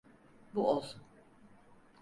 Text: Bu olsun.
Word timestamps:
Bu 0.55 0.67
olsun. 0.69 1.01